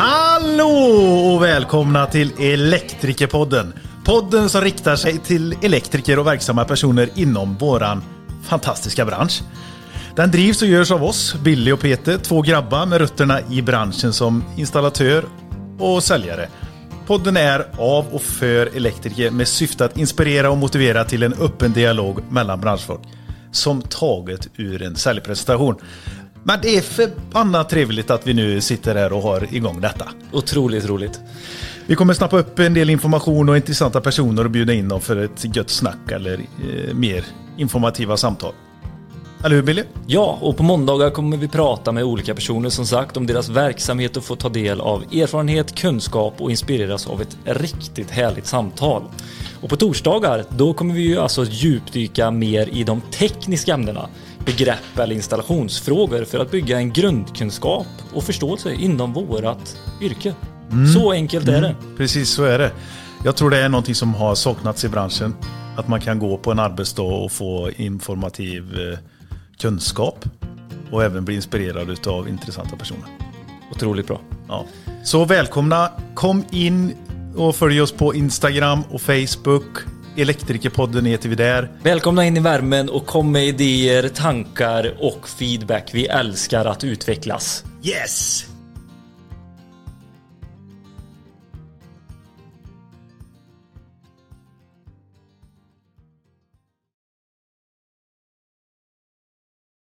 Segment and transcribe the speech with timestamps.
[0.00, 0.68] Hallå
[1.34, 3.72] och välkomna till Elektrikerpodden.
[4.04, 8.02] Podden som riktar sig till elektriker och verksamma personer inom våran
[8.42, 9.42] fantastiska bransch.
[10.16, 14.12] Den drivs och görs av oss, Billy och Peter, två grabbar med rötterna i branschen
[14.12, 15.24] som installatör
[15.78, 16.48] och säljare.
[17.06, 21.72] Podden är av och för elektriker med syfte att inspirera och motivera till en öppen
[21.72, 23.02] dialog mellan branschfolk.
[23.52, 25.76] Som taget ur en säljpresentation.
[26.42, 30.08] Men det är förbannat trevligt att vi nu sitter här och har igång detta.
[30.32, 31.20] Otroligt roligt.
[31.86, 35.16] Vi kommer snappa upp en del information och intressanta personer och bjuda in dem för
[35.16, 37.24] ett gött snack eller eh, mer
[37.56, 38.52] informativa samtal.
[39.44, 39.82] Eller hur Billy?
[40.06, 44.16] Ja, och på måndagar kommer vi prata med olika personer som sagt om deras verksamhet
[44.16, 49.02] och få ta del av erfarenhet, kunskap och inspireras av ett riktigt härligt samtal.
[49.60, 54.08] Och på torsdagar, då kommer vi ju alltså djupdyka mer i de tekniska ämnena,
[54.48, 60.34] begrepp eller installationsfrågor för att bygga en grundkunskap och förståelse inom vårat yrke.
[60.94, 61.76] Så enkelt är det.
[61.96, 62.72] Precis så är det.
[63.24, 65.34] Jag tror det är någonting som har saknats i branschen.
[65.76, 68.98] Att man kan gå på en arbetsdag och få informativ eh,
[69.60, 70.24] kunskap.
[70.90, 73.08] Och även bli inspirerad av intressanta personer.
[73.70, 74.20] Otroligt bra.
[74.48, 74.64] Ja.
[75.04, 76.94] Så välkomna, kom in
[77.36, 79.97] och följ oss på Instagram och Facebook.
[80.18, 81.70] Elektrikerpodden heter vi där.
[81.82, 85.90] Välkomna in i värmen och kom med idéer, tankar och feedback.
[85.92, 87.64] Vi älskar att utvecklas.
[87.84, 88.47] Yes!